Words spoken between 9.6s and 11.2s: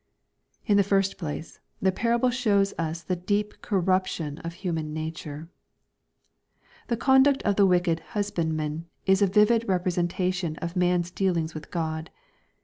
representation of man's